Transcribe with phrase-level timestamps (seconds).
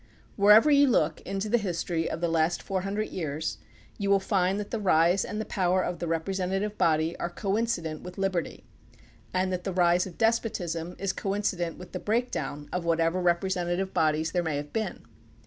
[0.35, 3.59] Wherever you look into the history of the last four hundred years
[3.99, 8.01] you will find that the rise and the power of the representative body are coincident
[8.01, 8.65] with liberty,
[9.31, 14.31] and that the rise of despotism is coincident with the breakdown of whatever representative bodies
[14.31, 15.03] there may have been.